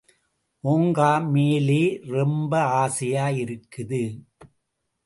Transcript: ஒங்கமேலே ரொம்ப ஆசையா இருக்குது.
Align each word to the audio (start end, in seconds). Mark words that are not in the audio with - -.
ஒங்கமேலே 0.63 1.83
ரொம்ப 2.15 2.53
ஆசையா 2.81 3.27
இருக்குது. 3.43 4.03